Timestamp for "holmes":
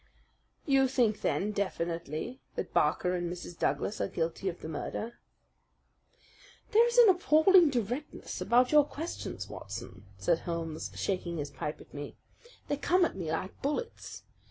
10.39-10.89